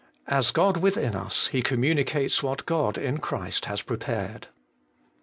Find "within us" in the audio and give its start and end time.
0.77-1.45